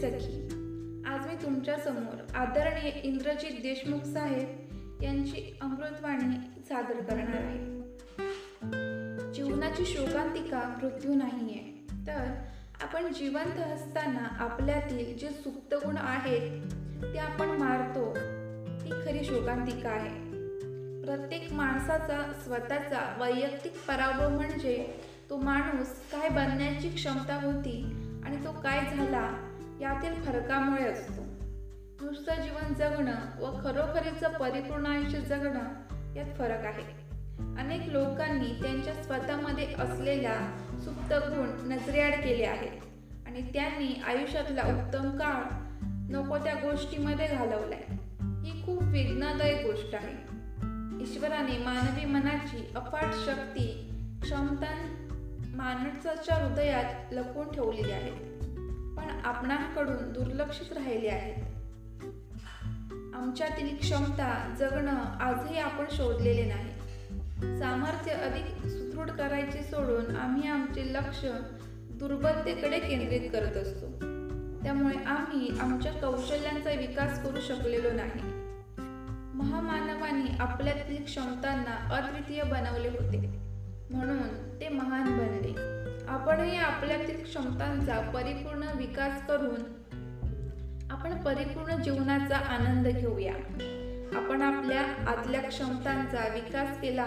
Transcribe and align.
आज 0.00 1.26
मी 1.26 1.34
तुमच्यासमोर 1.42 2.36
आदरणीय 2.36 2.90
इंद्रजित 3.02 3.50
देशमुख 3.62 4.00
साहेब 4.00 4.48
यांची 5.02 5.58
अमृतवाणी 5.60 6.62
सादर 6.68 7.00
करणार 7.00 7.42
आहे. 7.42 7.58
जीवनाची 9.32 9.84
शोकांतिका 9.84 10.78
मृत्यू 10.82 11.14
नाहीये. 11.14 11.86
तर 12.06 12.26
आपण 12.82 13.12
जिवंत 13.12 13.60
असताना 13.60 14.44
आपल्यातील 14.44 15.18
जे 15.18 15.28
सुप्त 15.30 15.74
गुण 15.74 15.96
आहेत 15.96 16.72
ते 17.02 17.18
आपण 17.18 17.48
मारतो. 17.48 18.14
ती 18.84 18.90
खरी 18.90 19.24
शोकांतिका 19.24 19.88
आहे. 19.88 20.30
प्रत्येक 21.02 21.52
माणसाचा 21.52 22.32
स्वतःचा 22.44 23.16
वैयक्तिक 23.20 23.72
पराभव 23.88 24.28
म्हणजे 24.28 24.94
तो 25.30 25.36
माणूस 25.36 25.88
काय 26.12 26.28
बनण्याची 26.28 26.88
क्षमता 26.88 27.34
होती 27.42 27.84
आणि 28.24 28.36
तो 28.36 28.52
काय 28.52 28.96
झाला 28.96 29.46
फरकामुळे 30.30 30.84
असतो. 30.84 31.22
नुसतं 32.04 32.42
जीवन 32.42 32.74
जगणं 32.74 33.14
व 33.38 33.60
खरोखरीचं 33.64 34.28
परिपूर्ण 34.28 34.86
आयुष्य 34.86 35.20
जगणं 35.20 35.62
यात 36.16 36.34
फरक 36.38 36.64
आहे. 36.64 36.82
अनेक 37.58 37.88
लोकांनी 37.88 38.62
त्यांच्या 38.62 38.94
स्वतःमध्ये 38.94 39.74
असलेल्या 39.78 40.34
सुप्त 40.84 41.12
गुण 41.12 41.72
नजरेआड 41.72 42.12
केले 42.12 42.44
आहेत 42.44 42.70
आणि 43.26 43.42
त्यांनी 43.42 44.02
आयुष्यातला 44.06 44.62
उत्तम 44.62 45.10
काळ 45.10 45.42
नको 46.10 46.38
त्या 46.38 46.54
गोष्टीमध्ये 46.54 47.26
घालवलाय. 47.26 47.82
ही 48.44 48.66
खूप 48.66 48.82
वेदनादायक 48.82 49.66
गोष्ट 49.66 49.94
आहे. 49.94 50.12
ईश्वराने 51.02 51.58
मानवी 51.58 52.04
मनाची 52.04 52.72
अफाट 52.76 53.14
शक्ती 53.26 53.90
क्षमता 54.22 54.96
माणसाच्या 55.54 56.34
हृदयात 56.34 57.12
लपवून 57.12 57.52
ठेवलेली 57.52 57.92
आहे. 57.92 58.39
पण 59.00 59.20
आपणाकडून 59.24 60.12
दुर्लक्षित 60.12 60.72
राहिले 60.72 61.08
आहेत. 61.08 61.44
आमच्यातील 63.14 63.76
क्षमता 63.76 64.54
जगणं 64.58 65.04
आजही 65.20 65.58
आपण 65.58 65.84
शोधलेले 65.90 66.44
नाही. 66.44 66.70
सामर्थ्य 67.58 68.12
अधिक 68.12 68.66
सुदृढ 68.66 69.10
करायचे 69.10 69.62
सोडून 69.62 70.16
आम्ही 70.16 70.48
आमचे 70.48 70.92
लक्ष 70.92 71.24
दुर्बलतेकडे 71.90 72.78
केंद्रित 72.78 73.30
करत 73.32 73.56
असतो. 73.56 73.86
त्यामुळे 74.62 75.04
आम्ही 75.04 75.58
आमच्या 75.60 75.92
कौशल्यांचा 75.92 76.70
विकास 76.70 77.24
करू 77.24 77.40
शकलेलो 77.40 77.88
नाही. 77.92 78.20
महामानवाने 79.38 80.36
आपल्यातील 80.40 81.04
क्षमतांना 81.04 81.96
अद्वितीय 81.96 82.42
बनवले 82.42 82.88
होते. 82.88 83.49
आपणही 86.40 86.56
आपल्यातील 86.56 87.22
क्षमतांचा 87.22 88.00
परिपूर्ण 88.00 88.62
विकास 88.76 89.26
करून 89.28 89.60
आपण 90.90 91.22
परिपूर्ण 91.22 91.82
जीवनाचा 91.82 92.36
आनंद 92.36 92.88
घेऊया. 92.88 93.34
आपण 94.18 94.42
आपल्या 94.42 94.80
आतल्या 95.10 95.40
क्षमतांचा 95.40 96.28
विकास 96.34 96.80
केला 96.80 97.06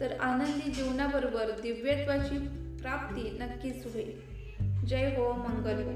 तर 0.00 0.20
आनंदी 0.20 0.70
जीवनाबरोबर 0.70 1.50
दिव्यत्वाची 1.62 2.38
प्राप्ती 2.82 3.38
नक्कीच 3.40 3.84
होईल. 3.84 4.20
जय 4.86 5.16
हो 5.16 5.32
मंगल 5.32 5.76
हो. 5.76 5.92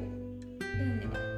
धन्यवाद. 0.61 1.32